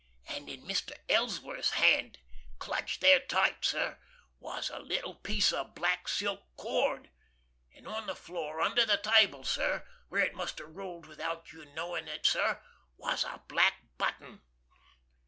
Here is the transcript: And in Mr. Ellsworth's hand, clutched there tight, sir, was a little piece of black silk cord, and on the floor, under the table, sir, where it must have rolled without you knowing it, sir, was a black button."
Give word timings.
And 0.27 0.49
in 0.49 0.63
Mr. 0.63 0.93
Ellsworth's 1.09 1.73
hand, 1.73 2.17
clutched 2.57 3.01
there 3.01 3.19
tight, 3.19 3.63
sir, 3.63 3.99
was 4.39 4.71
a 4.71 4.79
little 4.79 5.13
piece 5.13 5.53
of 5.53 5.75
black 5.75 6.07
silk 6.07 6.41
cord, 6.57 7.11
and 7.75 7.87
on 7.87 8.07
the 8.07 8.15
floor, 8.15 8.61
under 8.61 8.83
the 8.83 8.97
table, 8.97 9.43
sir, 9.43 9.85
where 10.09 10.25
it 10.25 10.33
must 10.33 10.57
have 10.57 10.75
rolled 10.75 11.05
without 11.05 11.51
you 11.51 11.65
knowing 11.65 12.07
it, 12.07 12.25
sir, 12.25 12.63
was 12.97 13.23
a 13.23 13.43
black 13.47 13.75
button." 13.99 14.41